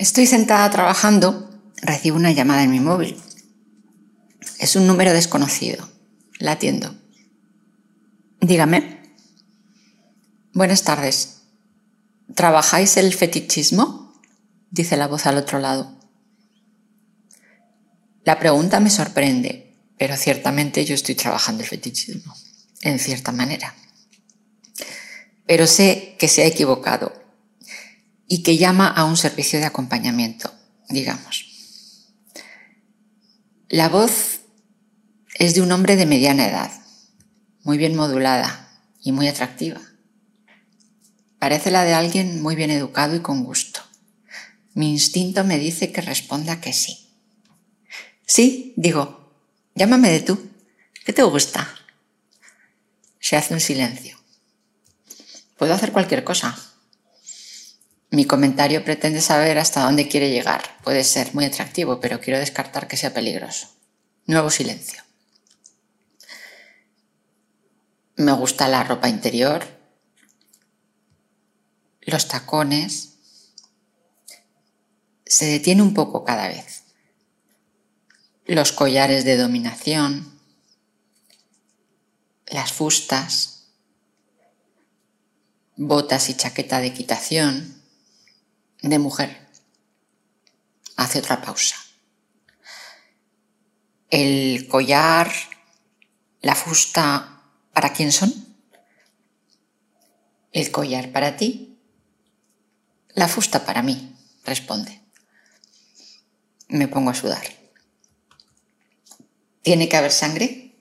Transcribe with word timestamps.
Estoy 0.00 0.24
sentada 0.24 0.70
trabajando, 0.70 1.50
recibo 1.82 2.16
una 2.16 2.32
llamada 2.32 2.62
en 2.62 2.70
mi 2.70 2.80
móvil. 2.80 3.20
Es 4.58 4.74
un 4.74 4.86
número 4.86 5.12
desconocido. 5.12 5.86
La 6.38 6.52
atiendo. 6.52 6.94
Dígame. 8.40 9.02
Buenas 10.54 10.84
tardes. 10.84 11.42
¿Trabajáis 12.34 12.96
el 12.96 13.12
fetichismo? 13.12 14.18
Dice 14.70 14.96
la 14.96 15.06
voz 15.06 15.26
al 15.26 15.36
otro 15.36 15.58
lado. 15.58 15.94
La 18.24 18.38
pregunta 18.38 18.80
me 18.80 18.88
sorprende, 18.88 19.84
pero 19.98 20.16
ciertamente 20.16 20.82
yo 20.86 20.94
estoy 20.94 21.14
trabajando 21.14 21.62
el 21.62 21.68
fetichismo, 21.68 22.34
en 22.80 22.98
cierta 22.98 23.32
manera. 23.32 23.74
Pero 25.46 25.66
sé 25.66 26.16
que 26.18 26.26
se 26.26 26.40
ha 26.40 26.46
equivocado 26.46 27.19
y 28.32 28.44
que 28.44 28.56
llama 28.56 28.86
a 28.86 29.04
un 29.06 29.16
servicio 29.16 29.58
de 29.58 29.66
acompañamiento, 29.66 30.54
digamos. 30.88 32.06
La 33.68 33.88
voz 33.88 34.42
es 35.34 35.56
de 35.56 35.62
un 35.62 35.72
hombre 35.72 35.96
de 35.96 36.06
mediana 36.06 36.46
edad, 36.46 36.70
muy 37.64 37.76
bien 37.76 37.96
modulada 37.96 38.84
y 39.02 39.10
muy 39.10 39.26
atractiva. 39.26 39.80
Parece 41.40 41.72
la 41.72 41.82
de 41.82 41.92
alguien 41.92 42.40
muy 42.40 42.54
bien 42.54 42.70
educado 42.70 43.16
y 43.16 43.20
con 43.20 43.42
gusto. 43.42 43.80
Mi 44.74 44.92
instinto 44.92 45.42
me 45.42 45.58
dice 45.58 45.90
que 45.90 46.00
responda 46.00 46.60
que 46.60 46.72
sí. 46.72 47.10
Sí, 48.24 48.74
digo, 48.76 49.34
llámame 49.74 50.08
de 50.08 50.20
tú. 50.20 50.50
¿Qué 51.04 51.12
te 51.12 51.24
gusta? 51.24 51.68
Se 53.18 53.36
hace 53.36 53.54
un 53.54 53.60
silencio. 53.60 54.16
Puedo 55.58 55.74
hacer 55.74 55.90
cualquier 55.90 56.22
cosa, 56.22 56.56
mi 58.10 58.24
comentario 58.24 58.84
pretende 58.84 59.20
saber 59.20 59.58
hasta 59.58 59.82
dónde 59.82 60.08
quiere 60.08 60.30
llegar. 60.30 60.62
Puede 60.82 61.04
ser 61.04 61.32
muy 61.32 61.44
atractivo, 61.44 62.00
pero 62.00 62.20
quiero 62.20 62.40
descartar 62.40 62.88
que 62.88 62.96
sea 62.96 63.14
peligroso. 63.14 63.68
Nuevo 64.26 64.50
silencio. 64.50 65.02
Me 68.16 68.32
gusta 68.32 68.68
la 68.68 68.82
ropa 68.82 69.08
interior, 69.08 69.64
los 72.00 72.26
tacones. 72.26 73.14
Se 75.24 75.46
detiene 75.46 75.82
un 75.82 75.94
poco 75.94 76.24
cada 76.24 76.48
vez. 76.48 76.82
Los 78.44 78.72
collares 78.72 79.24
de 79.24 79.36
dominación, 79.36 80.40
las 82.48 82.72
fustas, 82.72 83.68
botas 85.76 86.28
y 86.28 86.34
chaqueta 86.34 86.80
de 86.80 86.88
equitación 86.88 87.79
de 88.82 88.98
mujer. 88.98 89.48
Hace 90.96 91.18
otra 91.18 91.40
pausa. 91.42 91.76
El 94.10 94.66
collar, 94.68 95.30
la 96.40 96.54
fusta, 96.54 97.42
¿para 97.72 97.92
quién 97.92 98.12
son? 98.12 98.32
El 100.52 100.70
collar 100.70 101.12
para 101.12 101.36
ti, 101.36 101.78
la 103.14 103.28
fusta 103.28 103.64
para 103.64 103.82
mí, 103.82 104.16
responde. 104.44 105.00
Me 106.68 106.88
pongo 106.88 107.10
a 107.10 107.14
sudar. 107.14 107.44
¿Tiene 109.62 109.88
que 109.88 109.96
haber 109.96 110.12
sangre? 110.12 110.74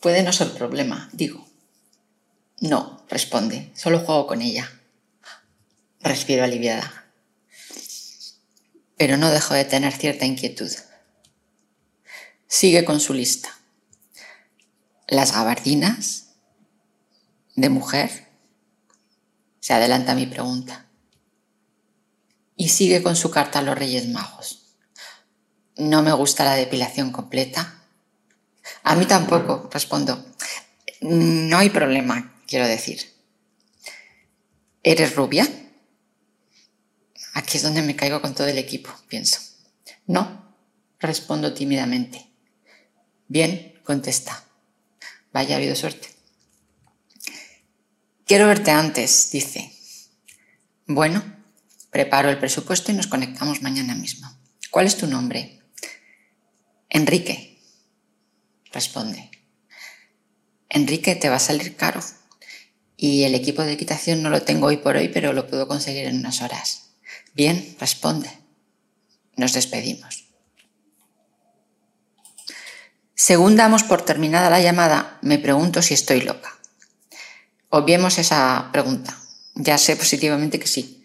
Puede 0.00 0.22
no 0.22 0.32
ser 0.32 0.52
problema, 0.54 1.10
digo. 1.12 1.46
No, 2.60 3.04
responde, 3.08 3.72
solo 3.74 4.00
juego 4.00 4.26
con 4.26 4.40
ella. 4.40 4.70
Respiro 6.00 6.44
aliviada 6.44 7.03
pero 8.96 9.16
no 9.16 9.30
dejo 9.30 9.54
de 9.54 9.64
tener 9.64 9.92
cierta 9.92 10.24
inquietud. 10.24 10.70
Sigue 12.46 12.84
con 12.84 13.00
su 13.00 13.14
lista. 13.14 13.50
Las 15.08 15.32
gabardinas 15.32 16.34
de 17.56 17.68
mujer. 17.68 18.28
Se 19.60 19.72
adelanta 19.72 20.14
mi 20.14 20.26
pregunta. 20.26 20.86
Y 22.56 22.68
sigue 22.68 23.02
con 23.02 23.16
su 23.16 23.30
carta 23.30 23.58
a 23.58 23.62
los 23.62 23.76
Reyes 23.76 24.08
Magos. 24.08 24.76
No 25.76 26.02
me 26.02 26.12
gusta 26.12 26.44
la 26.44 26.54
depilación 26.54 27.10
completa. 27.10 27.82
A 28.84 28.94
mí 28.94 29.06
tampoco, 29.06 29.68
respondo. 29.72 30.24
No 31.00 31.58
hay 31.58 31.70
problema, 31.70 32.40
quiero 32.46 32.68
decir. 32.68 33.12
¿Eres 34.82 35.16
rubia? 35.16 35.48
Aquí 37.34 37.56
es 37.56 37.64
donde 37.64 37.82
me 37.82 37.96
caigo 37.96 38.22
con 38.22 38.32
todo 38.32 38.46
el 38.46 38.58
equipo, 38.58 38.94
pienso. 39.08 39.40
No, 40.06 40.54
respondo 41.00 41.52
tímidamente. 41.52 42.30
Bien, 43.26 43.74
contesta. 43.82 44.44
Vaya, 45.32 45.56
ha 45.56 45.58
habido 45.58 45.74
suerte. 45.74 46.08
Quiero 48.24 48.46
verte 48.46 48.70
antes, 48.70 49.30
dice. 49.32 49.72
Bueno, 50.86 51.24
preparo 51.90 52.30
el 52.30 52.38
presupuesto 52.38 52.92
y 52.92 52.94
nos 52.94 53.08
conectamos 53.08 53.62
mañana 53.62 53.96
mismo. 53.96 54.32
¿Cuál 54.70 54.86
es 54.86 54.96
tu 54.96 55.08
nombre? 55.08 55.60
Enrique, 56.88 57.60
responde. 58.70 59.30
Enrique, 60.68 61.16
te 61.16 61.28
va 61.28 61.36
a 61.36 61.40
salir 61.40 61.74
caro. 61.74 62.00
Y 62.96 63.24
el 63.24 63.34
equipo 63.34 63.62
de 63.62 63.72
equitación 63.72 64.22
no 64.22 64.30
lo 64.30 64.42
tengo 64.42 64.68
hoy 64.68 64.76
por 64.76 64.94
hoy, 64.94 65.08
pero 65.08 65.32
lo 65.32 65.48
puedo 65.48 65.66
conseguir 65.66 66.06
en 66.06 66.18
unas 66.18 66.40
horas. 66.40 66.83
Bien, 67.34 67.76
responde. 67.80 68.30
Nos 69.36 69.52
despedimos. 69.52 70.24
Según 73.14 73.56
damos 73.56 73.82
por 73.82 74.02
terminada 74.02 74.50
la 74.50 74.60
llamada, 74.60 75.18
me 75.20 75.38
pregunto 75.38 75.82
si 75.82 75.94
estoy 75.94 76.20
loca. 76.20 76.56
Obviemos 77.70 78.18
esa 78.18 78.70
pregunta. 78.72 79.18
Ya 79.54 79.78
sé 79.78 79.96
positivamente 79.96 80.58
que 80.58 80.66
sí. 80.66 81.04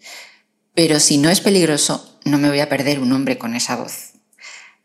Pero 0.74 1.00
si 1.00 1.18
no 1.18 1.30
es 1.30 1.40
peligroso, 1.40 2.18
no 2.24 2.38
me 2.38 2.48
voy 2.48 2.60
a 2.60 2.68
perder 2.68 3.00
un 3.00 3.12
hombre 3.12 3.38
con 3.38 3.54
esa 3.54 3.76
voz. 3.76 4.12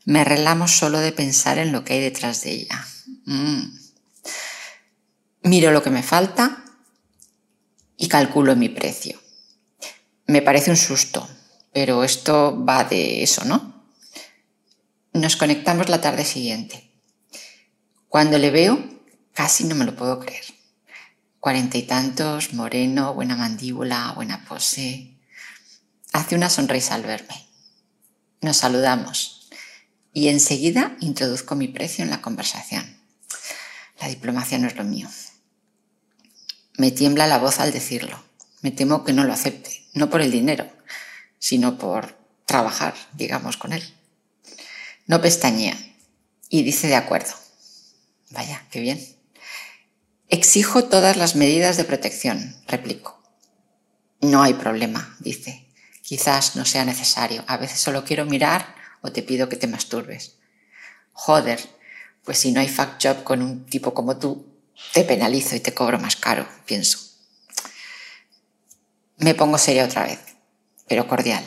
Me 0.03 0.23
relamo 0.23 0.67
solo 0.67 0.99
de 0.99 1.11
pensar 1.11 1.57
en 1.57 1.71
lo 1.71 1.83
que 1.83 1.93
hay 1.93 2.01
detrás 2.01 2.41
de 2.41 2.51
ella. 2.51 2.87
Mm. 3.25 3.77
Miro 5.43 5.71
lo 5.71 5.83
que 5.83 5.91
me 5.91 6.03
falta 6.03 6.63
y 7.97 8.07
calculo 8.07 8.55
mi 8.55 8.69
precio. 8.69 9.19
Me 10.27 10.41
parece 10.41 10.71
un 10.71 10.77
susto, 10.77 11.27
pero 11.71 12.03
esto 12.03 12.63
va 12.65 12.83
de 12.83 13.21
eso, 13.21 13.45
¿no? 13.45 13.85
Nos 15.13 15.35
conectamos 15.35 15.87
la 15.87 16.01
tarde 16.01 16.25
siguiente. 16.25 16.91
Cuando 18.09 18.37
le 18.37 18.49
veo, 18.49 18.83
casi 19.33 19.65
no 19.65 19.75
me 19.75 19.85
lo 19.85 19.95
puedo 19.95 20.19
creer. 20.19 20.45
Cuarenta 21.39 21.77
y 21.77 21.83
tantos, 21.83 22.53
moreno, 22.53 23.13
buena 23.13 23.35
mandíbula, 23.35 24.13
buena 24.15 24.43
pose. 24.45 25.15
Hace 26.11 26.35
una 26.35 26.49
sonrisa 26.49 26.95
al 26.95 27.03
verme. 27.03 27.47
Nos 28.41 28.57
saludamos 28.57 29.49
y 30.11 30.29
enseguida 30.29 30.95
introduzco 31.01 31.55
mi 31.55 31.67
precio 31.67 32.03
en 32.03 32.09
la 32.09 32.21
conversación. 32.21 32.97
La 33.99 34.07
diplomacia 34.07 34.57
no 34.57 34.67
es 34.67 34.75
lo 34.75 34.83
mío. 34.83 35.07
Me 36.77 36.91
tiembla 36.91 37.27
la 37.27 37.37
voz 37.37 37.59
al 37.59 37.71
decirlo. 37.71 38.23
Me 38.65 38.71
temo 38.71 39.03
que 39.03 39.13
no 39.13 39.25
lo 39.25 39.31
acepte 39.31 39.85
no 39.93 40.09
por 40.09 40.21
el 40.21 40.31
dinero, 40.31 40.67
sino 41.37 41.77
por 41.77 42.17
trabajar, 42.47 42.95
digamos, 43.13 43.57
con 43.57 43.73
él. 43.73 43.83
No 45.05 45.21
pestañea 45.21 45.77
y 46.49 46.63
dice 46.63 46.87
de 46.87 46.95
acuerdo. 46.95 47.31
Vaya, 48.31 48.65
qué 48.71 48.79
bien. 48.79 48.99
Exijo 50.29 50.85
todas 50.85 51.15
las 51.15 51.35
medidas 51.35 51.77
de 51.77 51.83
protección, 51.83 52.55
replico. 52.65 53.21
No 54.21 54.41
hay 54.41 54.55
problema, 54.55 55.15
dice. 55.19 55.67
Quizás 56.01 56.55
no 56.55 56.65
sea 56.65 56.85
necesario. 56.85 57.43
A 57.45 57.57
veces 57.57 57.79
solo 57.79 58.03
quiero 58.03 58.25
mirar 58.25 58.73
o 59.01 59.11
te 59.11 59.21
pido 59.21 59.47
que 59.47 59.57
te 59.57 59.67
masturbes. 59.67 60.37
Joder, 61.13 61.59
pues 62.23 62.39
si 62.39 62.51
no 62.51 62.61
hay 62.61 62.67
fact 62.67 63.05
job 63.05 63.23
con 63.23 63.43
un 63.43 63.67
tipo 63.67 63.93
como 63.93 64.17
tú, 64.17 64.57
te 64.91 65.03
penalizo 65.03 65.55
y 65.55 65.59
te 65.59 65.75
cobro 65.75 65.99
más 65.99 66.15
caro, 66.15 66.47
pienso. 66.65 67.14
Me 69.25 69.33
pongo 69.33 69.57
seria 69.57 69.85
otra 69.85 70.03
vez, 70.03 70.19
pero 70.87 71.07
cordial. 71.07 71.43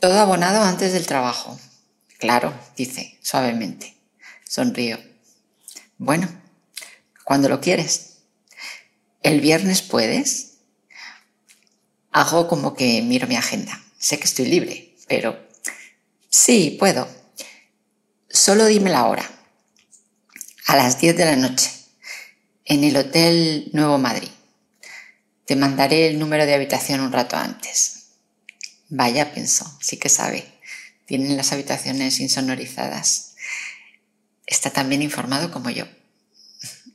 Todo 0.00 0.18
abonado 0.18 0.62
antes 0.62 0.94
del 0.94 1.06
trabajo. 1.06 1.60
Claro, 2.18 2.58
dice, 2.74 3.18
suavemente. 3.20 3.98
Sonrío. 4.48 4.98
Bueno, 5.98 6.26
cuando 7.22 7.50
lo 7.50 7.60
quieres. 7.60 8.20
¿El 9.22 9.42
viernes 9.42 9.82
puedes? 9.82 10.54
Hago 12.12 12.48
como 12.48 12.74
que 12.74 13.02
miro 13.02 13.26
mi 13.26 13.36
agenda. 13.36 13.78
Sé 13.98 14.18
que 14.18 14.24
estoy 14.24 14.46
libre, 14.46 14.96
pero 15.06 15.38
sí, 16.30 16.78
puedo. 16.80 17.06
Solo 18.30 18.64
dime 18.64 18.88
la 18.88 19.04
hora. 19.04 19.30
A 20.66 20.76
las 20.76 20.98
10 20.98 21.14
de 21.14 21.24
la 21.26 21.36
noche, 21.36 21.70
en 22.64 22.84
el 22.84 22.96
Hotel 22.96 23.68
Nuevo 23.74 23.98
Madrid. 23.98 24.30
Te 25.48 25.56
mandaré 25.56 26.08
el 26.08 26.18
número 26.18 26.44
de 26.44 26.52
habitación 26.52 27.00
un 27.00 27.10
rato 27.10 27.34
antes. 27.34 28.08
Vaya, 28.90 29.32
pensó, 29.32 29.64
sí 29.80 29.96
que 29.96 30.10
sabe. 30.10 30.44
Tienen 31.06 31.38
las 31.38 31.52
habitaciones 31.52 32.20
insonorizadas. 32.20 33.34
Está 34.44 34.68
tan 34.68 34.90
bien 34.90 35.00
informado 35.00 35.50
como 35.50 35.70
yo. 35.70 35.86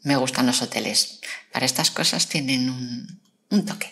Me 0.03 0.17
gustan 0.17 0.45
los 0.45 0.61
hoteles. 0.61 1.19
Para 1.51 1.65
estas 1.65 1.89
cosas 1.89 2.27
tienen 2.27 2.69
un, 2.69 3.19
un 3.49 3.65
toque. 3.65 3.91